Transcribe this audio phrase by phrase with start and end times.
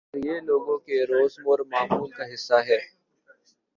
[0.03, 2.79] مگر یہ لوگوں کے روزمرہ معمول کا حصہ ہے